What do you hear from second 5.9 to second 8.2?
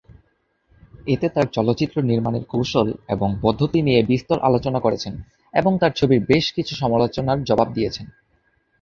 ছবির বেশ কিছু সমালোচনার জবাব দিয়েছেন।